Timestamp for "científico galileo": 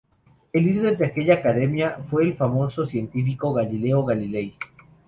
2.87-4.03